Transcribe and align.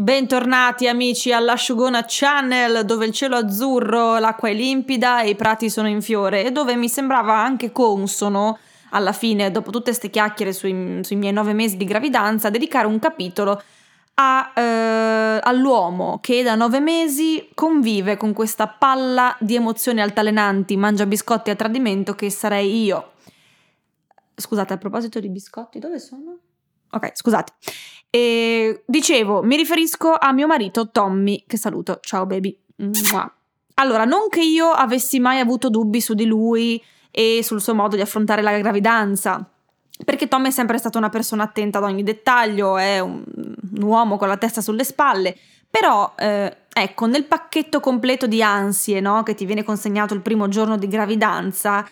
Bentornati 0.00 0.88
amici 0.88 1.30
all'Asciugona 1.30 2.06
Channel 2.06 2.86
dove 2.86 3.04
il 3.04 3.12
cielo 3.12 3.36
è 3.36 3.42
azzurro, 3.42 4.16
l'acqua 4.16 4.48
è 4.48 4.54
limpida 4.54 5.20
e 5.20 5.28
i 5.28 5.34
prati 5.34 5.68
sono 5.68 5.88
in 5.88 6.00
fiore 6.00 6.42
e 6.42 6.52
dove 6.52 6.74
mi 6.74 6.88
sembrava 6.88 7.36
anche 7.36 7.70
consono 7.70 8.58
alla 8.92 9.12
fine, 9.12 9.50
dopo 9.50 9.70
tutte 9.70 9.90
queste 9.90 10.08
chiacchiere 10.08 10.54
sui, 10.54 11.00
sui, 11.02 11.16
miei 11.16 11.34
nove 11.34 11.52
mesi 11.52 11.76
di 11.76 11.84
gravidanza, 11.84 12.48
dedicare 12.48 12.86
un 12.86 12.98
capitolo 12.98 13.62
a, 14.14 14.52
eh, 14.56 15.38
all'uomo 15.42 16.18
che 16.22 16.42
da 16.42 16.54
nove 16.54 16.80
mesi 16.80 17.50
convive 17.52 18.16
con 18.16 18.32
questa 18.32 18.68
palla 18.68 19.36
di 19.38 19.54
emozioni 19.54 20.00
altalenanti, 20.00 20.78
mangia 20.78 21.04
biscotti 21.04 21.50
a 21.50 21.54
tradimento 21.54 22.14
che 22.14 22.30
sarei 22.30 22.84
io. 22.84 23.10
Scusate, 24.34 24.72
a 24.72 24.78
proposito 24.78 25.20
di 25.20 25.28
biscotti, 25.28 25.78
dove 25.78 25.98
sono? 25.98 26.38
Ok, 26.90 27.10
scusate. 27.14 27.52
E 28.10 28.82
dicevo, 28.86 29.42
mi 29.42 29.56
riferisco 29.56 30.14
a 30.18 30.32
mio 30.32 30.46
marito 30.46 30.90
Tommy, 30.90 31.44
che 31.46 31.56
saluto. 31.56 32.00
Ciao 32.02 32.26
baby. 32.26 32.56
Allora, 33.74 34.04
non 34.04 34.28
che 34.28 34.42
io 34.42 34.70
avessi 34.70 35.20
mai 35.20 35.38
avuto 35.38 35.70
dubbi 35.70 36.00
su 36.00 36.14
di 36.14 36.26
lui 36.26 36.82
e 37.10 37.40
sul 37.42 37.60
suo 37.60 37.74
modo 37.74 37.96
di 37.96 38.02
affrontare 38.02 38.42
la 38.42 38.56
gravidanza, 38.58 39.48
perché 40.04 40.28
Tommy 40.28 40.48
è 40.48 40.50
sempre 40.50 40.78
stata 40.78 40.98
una 40.98 41.08
persona 41.08 41.44
attenta 41.44 41.78
ad 41.78 41.84
ogni 41.84 42.02
dettaglio, 42.02 42.76
è 42.76 43.00
un, 43.00 43.22
un 43.34 43.82
uomo 43.82 44.16
con 44.16 44.28
la 44.28 44.36
testa 44.36 44.60
sulle 44.60 44.84
spalle, 44.84 45.36
però 45.68 46.12
eh, 46.16 46.56
ecco, 46.72 47.06
nel 47.06 47.24
pacchetto 47.24 47.80
completo 47.80 48.26
di 48.26 48.42
ansie 48.42 49.00
no, 49.00 49.22
che 49.22 49.34
ti 49.34 49.44
viene 49.44 49.62
consegnato 49.62 50.14
il 50.14 50.20
primo 50.20 50.48
giorno 50.48 50.76
di 50.76 50.88
gravidanza, 50.88 51.88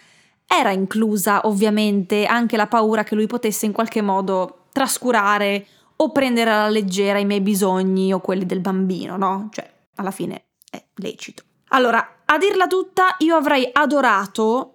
era 0.46 0.70
inclusa 0.70 1.40
ovviamente 1.44 2.24
anche 2.24 2.56
la 2.56 2.66
paura 2.66 3.04
che 3.04 3.14
lui 3.14 3.26
potesse 3.26 3.66
in 3.66 3.72
qualche 3.72 4.00
modo 4.00 4.57
trascurare 4.78 5.66
o 5.96 6.12
prendere 6.12 6.50
alla 6.50 6.68
leggera 6.68 7.18
i 7.18 7.24
miei 7.24 7.40
bisogni 7.40 8.12
o 8.12 8.20
quelli 8.20 8.46
del 8.46 8.60
bambino, 8.60 9.16
no? 9.16 9.48
Cioè, 9.50 9.68
alla 9.96 10.12
fine 10.12 10.44
è 10.70 10.80
lecito. 10.94 11.42
Allora, 11.70 12.20
a 12.24 12.38
dirla 12.38 12.68
tutta, 12.68 13.16
io 13.18 13.34
avrei 13.34 13.68
adorato, 13.72 14.74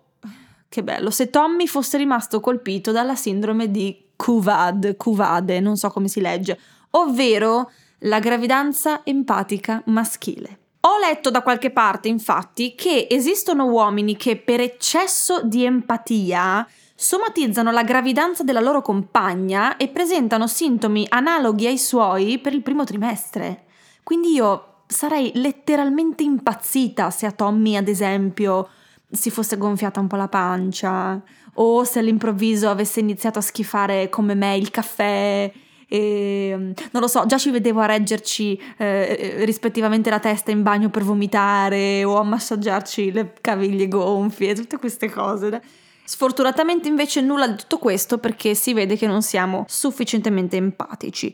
che 0.67 0.83
bello, 0.83 1.09
se 1.09 1.29
Tommy 1.29 1.67
fosse 1.67 1.97
rimasto 1.97 2.41
colpito 2.41 2.91
dalla 2.91 3.15
sindrome 3.15 3.71
di 3.71 4.09
Kuvad, 4.17 4.97
Kuvade, 4.97 5.61
non 5.61 5.77
so 5.77 5.89
come 5.89 6.09
si 6.09 6.19
legge, 6.19 6.59
ovvero 6.91 7.71
la 7.99 8.19
gravidanza 8.19 9.05
empatica 9.05 9.81
maschile. 9.85 10.59
Ho 10.81 10.99
letto 10.99 11.31
da 11.31 11.41
qualche 11.41 11.71
parte, 11.71 12.09
infatti, 12.09 12.75
che 12.75 13.07
esistono 13.09 13.67
uomini 13.67 14.17
che 14.17 14.35
per 14.35 14.59
eccesso 14.59 15.41
di 15.41 15.63
empatia 15.63 16.67
somatizzano 16.95 17.72
la 17.72 17.83
gravidanza 17.83 18.44
della 18.44 18.59
loro 18.59 18.81
compagna 18.81 19.77
e 19.77 19.88
presentano 19.88 20.47
sintomi 20.47 21.05
analoghi 21.09 21.67
ai 21.67 21.77
suoi 21.77 22.39
per 22.39 22.53
il 22.53 22.61
primo 22.61 22.83
trimestre. 22.83 23.66
Quindi 24.03 24.33
io 24.33 24.83
sarei 24.88 25.31
letteralmente 25.35 26.23
impazzita 26.23 27.09
se 27.09 27.25
a 27.25 27.31
Tommy, 27.31 27.75
ad 27.75 27.88
esempio, 27.88 28.69
si 29.09 29.30
fosse 29.30 29.58
gonfiata 29.58 30.00
un 30.00 30.08
po' 30.08 30.16
la 30.16 30.27
pancia 30.27 31.22
o 31.55 31.83
se 31.83 32.00
all'improvviso 32.00 32.69
avesse 32.69 33.00
iniziato 33.00 33.39
a 33.39 33.41
schifare 33.41 34.09
come 34.09 34.33
me 34.33 34.57
il 34.57 34.72
caffè. 34.72 35.52
E, 35.88 36.55
non 36.57 37.02
lo 37.02 37.07
so, 37.07 37.25
già 37.28 37.38
ci 37.38 37.52
vedevo 37.52 37.81
a 37.81 37.85
reggerci 37.85 38.59
eh, 38.78 39.45
rispettivamente 39.45 40.09
la 40.09 40.19
testa 40.19 40.50
in 40.50 40.63
bagno 40.63 40.89
per 40.89 41.03
vomitare 41.03 42.03
o 42.03 42.17
a 42.17 42.23
massaggiarci 42.23 43.11
le 43.11 43.33
caviglie 43.41 43.88
gonfie, 43.88 44.55
tutte 44.55 44.78
queste 44.78 45.09
cose. 45.09 45.61
Sfortunatamente 46.05 46.87
invece 46.87 47.21
nulla 47.21 47.47
di 47.47 47.55
tutto 47.55 47.77
questo 47.77 48.17
perché 48.17 48.55
si 48.55 48.73
vede 48.73 48.97
che 48.97 49.07
non 49.07 49.21
siamo 49.21 49.65
sufficientemente 49.67 50.57
empatici. 50.57 51.33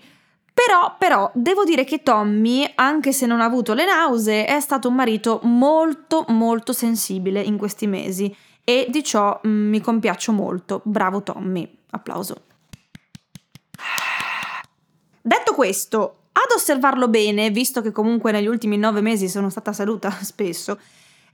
Però, 0.54 0.96
però, 0.98 1.32
devo 1.34 1.64
dire 1.64 1.86
che 1.86 2.04
Tommy, 2.04 2.70
anche 2.76 3.14
se 3.14 3.26
non 3.26 3.40
ha 3.40 3.46
avuto 3.46 3.74
le 3.74 3.86
nausee, 3.86 4.46
è 4.46 4.60
stato 4.60 4.90
un 4.90 4.96
marito 4.96 5.40
molto, 5.44 6.26
molto 6.28 6.74
sensibile 6.74 7.42
in 7.42 7.58
questi 7.58 7.88
mesi 7.88 8.36
e 8.64 8.88
di 8.90 9.04
ciò 9.04 9.40
mm, 9.48 9.70
mi 9.70 9.80
compiaccio 9.80 10.32
molto. 10.34 10.82
Bravo 10.84 11.24
Tommy. 11.24 11.78
Applauso. 11.92 12.42
Detto 15.22 15.54
questo, 15.54 16.18
ad 16.34 16.52
osservarlo 16.54 17.08
bene, 17.08 17.50
visto 17.50 17.82
che 17.82 17.92
comunque 17.92 18.32
negli 18.32 18.48
ultimi 18.48 18.78
nove 18.78 19.02
mesi 19.02 19.30
sono 19.30 19.50
stata 19.50 19.74
seduta 19.74 20.12
spesso, 20.22 20.78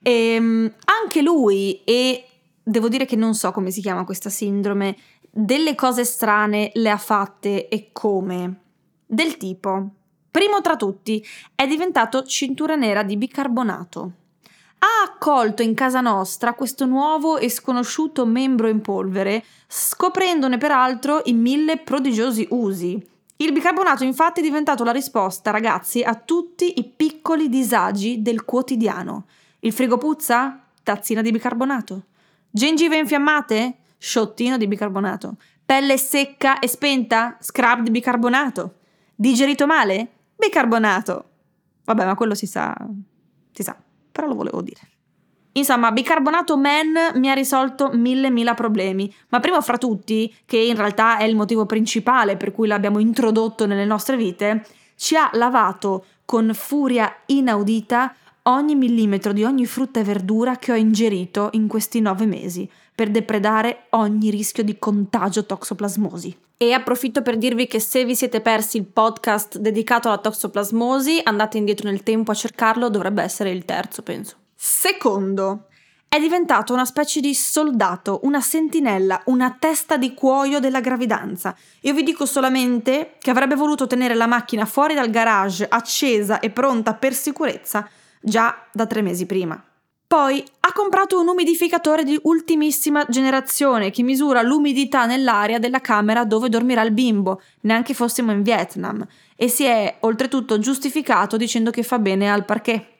ehm, 0.02 0.72
anche 1.02 1.22
lui 1.22 1.82
e 1.84 2.28
devo 2.68 2.90
dire 2.90 3.06
che 3.06 3.16
non 3.16 3.36
so 3.36 3.52
come 3.52 3.70
si 3.70 3.80
chiama 3.80 4.06
questa 4.06 4.30
sindrome, 4.30 4.98
delle 5.30 5.76
cose 5.76 6.04
strane 6.04 6.72
le 6.74 6.90
ha 6.90 6.98
fatte 6.98 7.68
e 7.68 7.90
come. 7.92 8.62
Del 9.06 9.38
tipo, 9.38 9.90
primo 10.32 10.62
tra 10.62 10.76
tutti, 10.76 11.24
è 11.54 11.68
diventato 11.68 12.24
cintura 12.24 12.76
nera 12.76 13.04
di 13.04 13.18
bicarbonato. 13.18 14.12
Ha 14.80 15.04
accolto 15.06 15.62
in 15.62 15.74
casa 15.76 16.02
nostra 16.02 16.54
questo 16.54 16.86
nuovo 16.86 17.38
e 17.38 17.50
sconosciuto 17.50 18.26
membro 18.26 18.68
in 18.68 18.82
polvere, 18.82 19.44
scoprendone 19.68 20.58
peraltro 20.58 21.22
i 21.26 21.34
mille 21.34 21.78
prodigiosi 21.78 22.48
usi. 22.52 23.02
Il 23.38 23.52
bicarbonato 23.52 24.04
infatti 24.04 24.40
è 24.40 24.44
diventato 24.44 24.84
la 24.84 24.92
risposta, 24.92 25.52
ragazzi, 25.52 26.02
a 26.02 26.16
tutti 26.16 26.80
i 26.80 26.84
piccoli 26.84 27.50
disagi 27.50 28.22
del 28.22 28.44
quotidiano. 28.44 29.26
Il 29.60 29.74
frigo 29.74 29.98
puzza? 29.98 30.62
Tazzina 30.82 31.22
di 31.22 31.32
bicarbonato. 31.32 32.04
Gengive 32.56 32.96
infiammate? 32.96 33.80
Sciottino 33.98 34.56
di 34.56 34.66
bicarbonato. 34.66 35.36
Pelle 35.66 35.98
secca 35.98 36.60
e 36.60 36.70
spenta? 36.70 37.36
Scrub 37.42 37.82
di 37.82 37.92
bicarbonato. 37.92 38.76
Digerito 39.14 39.66
male? 39.66 40.08
Bicarbonato. 40.38 41.26
Vabbè, 41.84 42.06
ma 42.06 42.16
quello 42.16 42.34
si 42.34 42.46
sa. 42.48 42.74
Si 43.52 43.62
sa, 43.62 43.76
però 44.10 44.28
lo 44.28 44.36
volevo 44.36 44.62
dire. 44.62 44.80
Insomma, 45.52 45.92
bicarbonato 45.92 46.56
man 46.56 46.94
mi 47.16 47.30
ha 47.30 47.34
risolto 47.34 47.90
mille 47.92 48.30
mila 48.30 48.54
problemi, 48.54 49.14
ma 49.32 49.42
primo 49.42 49.62
fra 49.62 49.78
tutti, 49.78 50.34
che 50.46 50.58
in 50.58 50.78
realtà 50.78 51.18
è 51.18 51.26
il 51.26 51.36
motivo 51.36 51.66
principale 51.66 52.38
per 52.38 52.54
cui 52.54 52.68
l'abbiamo 52.70 53.00
introdotto 53.00 53.66
nelle 53.66 53.84
nostre 53.84 54.16
vite, 54.16 54.66
ci 54.96 55.18
ha 55.18 55.30
lavato 55.34 56.06
con 56.24 56.52
furia 56.54 57.14
inaudita 57.26 58.16
ogni 58.48 58.76
millimetro 58.76 59.34
di 59.34 59.44
ogni 59.44 59.66
frutta 59.66 60.00
e 60.00 60.04
verdura 60.04 60.58
che 60.58 60.72
ho 60.72 60.76
ingerito 60.76 61.50
in 61.54 61.68
questi 61.68 62.00
nove 62.00 62.26
mesi 62.26 62.70
per 62.94 63.10
depredare 63.10 63.86
ogni 63.92 64.30
rischio 64.30 64.64
di 64.64 64.78
contagio 64.78 65.46
toxoplasmosi. 65.46 66.38
E 66.58 66.72
approfitto 66.72 67.22
per 67.22 67.38
dirvi 67.38 67.68
che 67.68 67.80
se 67.80 68.06
vi 68.06 68.16
siete 68.16 68.40
persi 68.40 68.78
il 68.78 68.86
podcast 68.86 69.58
dedicato 69.58 70.08
alla 70.08 70.20
toxoplasmosi, 70.20 71.22
andate 71.24 71.58
indietro 71.58 71.90
nel 71.90 72.04
tempo 72.04 72.32
a 72.32 72.36
cercarlo, 72.36 72.90
dovrebbe 72.90 73.24
essere 73.24 73.52
il 73.52 73.66
terzo, 73.66 74.04
penso. 74.04 74.36
Secondo, 74.56 75.66
è 76.08 76.18
diventato 76.18 76.72
una 76.72 76.86
specie 76.86 77.20
di 77.20 77.34
soldato, 77.34 78.22
una 78.24 78.40
sentinella, 78.40 79.24
una 79.26 79.58
testa 79.60 79.98
di 79.98 80.14
cuoio 80.14 80.62
della 80.62 80.80
gravidanza. 80.80 81.54
Io 81.82 81.94
vi 81.94 82.04
dico 82.04 82.26
solamente 82.26 83.16
che 83.20 83.32
avrebbe 83.32 83.56
voluto 83.56 83.86
tenere 83.86 84.14
la 84.14 84.28
macchina 84.28 84.66
fuori 84.66 84.94
dal 84.94 85.10
garage, 85.10 85.68
accesa 85.68 86.40
e 86.40 86.52
pronta 86.52 86.94
per 86.94 87.14
sicurezza, 87.14 87.86
già 88.26 88.66
da 88.72 88.86
tre 88.88 89.02
mesi 89.02 89.26
prima. 89.26 89.64
Poi 90.08 90.44
ha 90.62 90.72
comprato 90.72 91.20
un 91.20 91.28
umidificatore 91.28 92.04
di 92.04 92.18
ultimissima 92.24 93.06
generazione 93.10 93.92
che 93.92 94.04
misura 94.04 94.42
l'umidità 94.42 95.06
nell'aria 95.06 95.60
della 95.60 95.82
camera 95.82 96.26
dove 96.26 96.48
dormirà 96.48 96.84
il 96.84 96.92
bimbo, 96.92 97.42
neanche 97.62 97.94
fossimo 97.94 98.32
in 98.32 98.44
Vietnam, 98.44 99.06
e 99.36 99.48
si 99.48 99.64
è 99.64 99.98
oltretutto 100.02 100.60
giustificato 100.60 101.38
dicendo 101.38 101.72
che 101.72 101.84
fa 101.84 102.00
bene 102.00 102.32
al 102.32 102.46
parquet. 102.46 102.94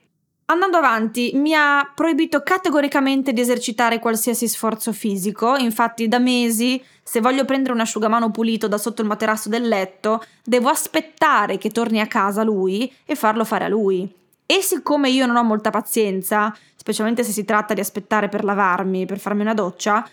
Andando 0.48 0.78
avanti, 0.78 1.32
mi 1.36 1.56
ha 1.56 1.92
proibito 1.96 2.44
categoricamente 2.44 3.34
di 3.34 3.42
esercitare 3.42 4.00
qualsiasi 4.00 4.48
sforzo 4.48 4.92
fisico, 4.92 5.56
infatti 5.56 6.08
da 6.08 6.20
mesi, 6.20 6.84
se 7.02 7.20
voglio 7.20 7.46
prendere 7.46 7.74
un 7.74 7.80
asciugamano 7.80 8.30
pulito 8.30 8.68
da 8.68 8.78
sotto 8.78 9.02
il 9.02 9.08
materasso 9.08 9.50
del 9.50 9.68
letto, 9.68 10.24
devo 10.44 10.70
aspettare 10.70 11.58
che 11.58 11.70
torni 11.70 12.00
a 12.00 12.08
casa 12.08 12.44
lui 12.44 12.92
e 13.06 13.16
farlo 13.16 13.44
fare 13.44 13.66
a 13.66 13.70
lui. 13.70 14.24
E 14.46 14.62
siccome 14.62 15.10
io 15.10 15.26
non 15.26 15.38
ho 15.38 15.44
molta 15.44 15.72
pazienza, 15.72 16.56
specialmente 16.76 17.24
se 17.24 17.32
si 17.32 17.46
tratta 17.46 17.74
di 17.74 17.80
aspettare 17.80 18.30
per 18.30 18.44
lavarmi, 18.44 19.06
per 19.06 19.20
farmi 19.20 19.42
una 19.42 19.56
doccia, 19.56 20.08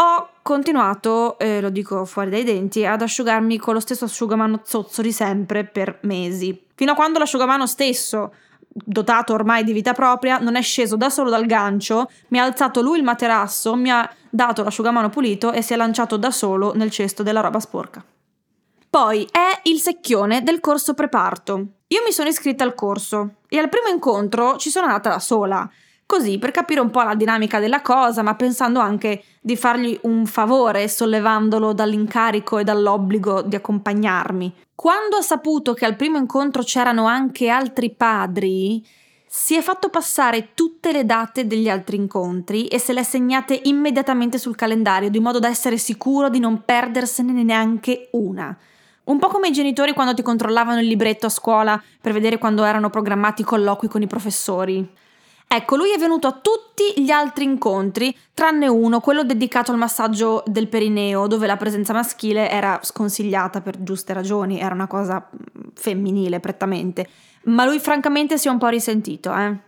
ho 0.00 0.28
continuato, 0.42 1.38
eh, 1.38 1.60
lo 1.60 1.70
dico 1.70 2.04
fuori 2.04 2.30
dai 2.30 2.44
denti, 2.44 2.84
ad 2.84 3.02
asciugarmi 3.02 3.58
con 3.58 3.74
lo 3.74 3.80
stesso 3.80 4.04
asciugamano 4.04 4.60
zozzo 4.64 5.02
di 5.02 5.12
sempre 5.12 5.64
per 5.64 5.98
mesi. 6.02 6.66
Fino 6.74 6.92
a 6.92 6.94
quando 6.94 7.18
l'asciugamano 7.18 7.66
stesso, 7.66 8.32
dotato 8.68 9.32
ormai 9.32 9.64
di 9.64 9.72
vita 9.72 9.92
propria, 9.94 10.38
non 10.38 10.54
è 10.54 10.62
sceso 10.62 10.96
da 10.96 11.10
solo 11.10 11.30
dal 11.30 11.46
gancio, 11.46 12.08
mi 12.28 12.38
ha 12.38 12.44
alzato 12.44 12.80
lui 12.80 12.98
il 12.98 13.04
materasso, 13.04 13.74
mi 13.74 13.90
ha 13.90 14.08
dato 14.30 14.62
l'asciugamano 14.62 15.08
pulito 15.08 15.52
e 15.52 15.62
si 15.62 15.72
è 15.72 15.76
lanciato 15.76 16.16
da 16.16 16.30
solo 16.30 16.74
nel 16.74 16.90
cesto 16.90 17.22
della 17.22 17.40
roba 17.40 17.58
sporca. 17.58 18.04
Poi 18.90 19.28
è 19.30 19.60
il 19.64 19.80
secchione 19.80 20.42
del 20.42 20.60
corso 20.60 20.94
preparto. 20.94 21.66
Io 21.90 22.02
mi 22.04 22.12
sono 22.12 22.28
iscritta 22.28 22.64
al 22.64 22.74
corso 22.74 23.36
e 23.48 23.56
al 23.56 23.70
primo 23.70 23.88
incontro 23.88 24.58
ci 24.58 24.68
sono 24.68 24.86
andata 24.86 25.08
da 25.08 25.18
sola. 25.18 25.70
così 26.08 26.38
per 26.38 26.52
capire 26.52 26.80
un 26.80 26.90
po' 26.90 27.02
la 27.02 27.14
dinamica 27.14 27.60
della 27.60 27.82
cosa, 27.82 28.22
ma 28.22 28.34
pensando 28.34 28.80
anche 28.80 29.22
di 29.42 29.56
fargli 29.56 29.98
un 30.04 30.24
favore 30.24 30.88
sollevandolo 30.88 31.74
dall'incarico 31.74 32.56
e 32.56 32.64
dall'obbligo 32.64 33.42
di 33.42 33.56
accompagnarmi. 33.56 34.54
Quando 34.74 35.16
ha 35.16 35.22
saputo 35.22 35.74
che 35.74 35.84
al 35.84 35.96
primo 35.96 36.16
incontro 36.16 36.62
c'erano 36.62 37.04
anche 37.04 37.48
altri 37.48 37.90
padri, 37.90 38.82
si 39.26 39.54
è 39.54 39.60
fatto 39.60 39.90
passare 39.90 40.54
tutte 40.54 40.92
le 40.92 41.04
date 41.04 41.46
degli 41.46 41.68
altri 41.68 41.96
incontri 41.96 42.68
e 42.68 42.78
se 42.78 42.94
le 42.94 43.00
ha 43.00 43.04
segnate 43.04 43.60
immediatamente 43.64 44.38
sul 44.38 44.56
calendario, 44.56 45.10
di 45.10 45.20
modo 45.20 45.38
da 45.38 45.48
essere 45.48 45.76
sicuro 45.76 46.30
di 46.30 46.38
non 46.38 46.62
perdersene 46.64 47.42
neanche 47.42 48.08
una. 48.12 48.56
Un 49.08 49.18
po' 49.18 49.28
come 49.28 49.48
i 49.48 49.52
genitori 49.52 49.94
quando 49.94 50.12
ti 50.12 50.20
controllavano 50.20 50.80
il 50.80 50.86
libretto 50.86 51.26
a 51.26 51.30
scuola 51.30 51.82
per 52.00 52.12
vedere 52.12 52.36
quando 52.36 52.64
erano 52.64 52.90
programmati 52.90 53.40
i 53.40 53.44
colloqui 53.44 53.88
con 53.88 54.02
i 54.02 54.06
professori. 54.06 54.86
Ecco, 55.50 55.76
lui 55.76 55.92
è 55.92 55.98
venuto 55.98 56.26
a 56.26 56.38
tutti 56.42 57.02
gli 57.02 57.10
altri 57.10 57.44
incontri, 57.44 58.14
tranne 58.34 58.68
uno, 58.68 59.00
quello 59.00 59.24
dedicato 59.24 59.72
al 59.72 59.78
massaggio 59.78 60.42
del 60.44 60.68
perineo, 60.68 61.26
dove 61.26 61.46
la 61.46 61.56
presenza 61.56 61.94
maschile 61.94 62.50
era 62.50 62.80
sconsigliata 62.82 63.62
per 63.62 63.82
giuste 63.82 64.12
ragioni, 64.12 64.60
era 64.60 64.74
una 64.74 64.86
cosa 64.86 65.26
mm, 65.26 65.68
femminile 65.72 66.38
prettamente. 66.38 67.08
Ma 67.44 67.64
lui 67.64 67.78
francamente 67.78 68.36
si 68.36 68.48
è 68.48 68.50
un 68.50 68.58
po' 68.58 68.68
risentito, 68.68 69.34
eh. 69.34 69.67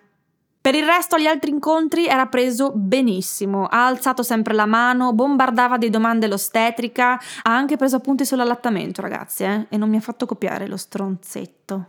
Per 0.63 0.75
il 0.75 0.85
resto 0.85 1.15
agli 1.15 1.27
altri 1.27 1.51
incontri 1.51 2.07
era 2.07 2.27
preso 2.27 2.71
benissimo, 2.75 3.65
ha 3.65 3.87
alzato 3.87 4.23
sempre 4.23 4.53
la 4.53 4.67
mano, 4.67 5.15
bombardava 5.15 5.79
di 5.79 5.89
domande 5.89 6.27
l'ostetrica, 6.27 7.13
ha 7.13 7.57
anche 7.57 7.77
preso 7.77 7.97
appunti 7.97 8.27
sull'allattamento 8.27 9.01
ragazzi, 9.01 9.45
eh, 9.45 9.67
e 9.71 9.77
non 9.79 9.89
mi 9.89 9.97
ha 9.97 10.01
fatto 10.01 10.27
copiare 10.27 10.69
lo 10.69 10.77
stronzetto. 10.77 11.87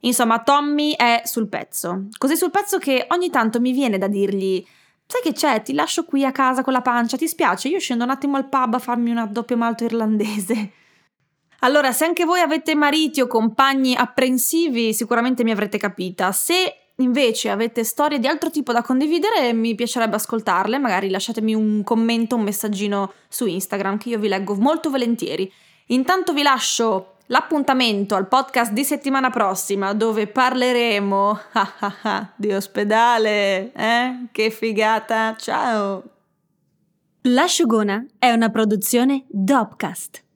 Insomma, 0.00 0.42
Tommy 0.42 0.94
è 0.96 1.22
sul 1.24 1.48
pezzo. 1.48 2.08
Così 2.18 2.36
sul 2.36 2.50
pezzo 2.50 2.78
che 2.78 3.06
ogni 3.08 3.30
tanto 3.30 3.58
mi 3.58 3.72
viene 3.72 3.96
da 3.96 4.06
dirgli: 4.06 4.62
Sai 5.06 5.22
che 5.22 5.32
c'è? 5.32 5.62
Ti 5.62 5.72
lascio 5.72 6.04
qui 6.04 6.22
a 6.24 6.32
casa 6.32 6.62
con 6.62 6.74
la 6.74 6.82
pancia, 6.82 7.16
ti 7.16 7.26
spiace? 7.26 7.68
Io 7.68 7.78
scendo 7.78 8.04
un 8.04 8.10
attimo 8.10 8.36
al 8.36 8.48
pub 8.48 8.74
a 8.74 8.78
farmi 8.78 9.10
una 9.10 9.26
doppio 9.26 9.56
malto 9.56 9.84
irlandese. 9.84 10.72
Allora, 11.62 11.92
se 11.92 12.06
anche 12.06 12.24
voi 12.24 12.40
avete 12.40 12.74
mariti 12.74 13.20
o 13.20 13.26
compagni 13.26 13.94
apprensivi, 13.94 14.94
sicuramente 14.94 15.44
mi 15.44 15.50
avrete 15.50 15.76
capita. 15.76 16.32
Se 16.32 16.79
invece 17.02 17.50
avete 17.50 17.84
storie 17.84 18.18
di 18.18 18.26
altro 18.26 18.50
tipo 18.50 18.72
da 18.72 18.82
condividere, 18.82 19.52
mi 19.52 19.74
piacerebbe 19.74 20.16
ascoltarle. 20.16 20.78
Magari 20.78 21.10
lasciatemi 21.10 21.54
un 21.54 21.82
commento, 21.82 22.36
un 22.36 22.42
messaggino 22.42 23.12
su 23.28 23.46
Instagram 23.46 23.98
che 23.98 24.10
io 24.10 24.18
vi 24.18 24.28
leggo 24.28 24.54
molto 24.54 24.90
volentieri. 24.90 25.50
Intanto 25.86 26.32
vi 26.32 26.42
lascio 26.42 27.14
l'appuntamento 27.26 28.14
al 28.14 28.28
podcast 28.28 28.72
di 28.72 28.84
settimana 28.84 29.30
prossima 29.30 29.92
dove 29.92 30.26
parleremo 30.26 31.38
di 32.36 32.52
ospedale, 32.52 33.72
eh? 33.72 34.26
Che 34.30 34.50
figata! 34.50 35.36
Ciao! 35.36 36.02
L'asciugona 37.22 38.06
è 38.18 38.30
una 38.32 38.48
produzione 38.48 39.24
Dopcast. 39.28 40.28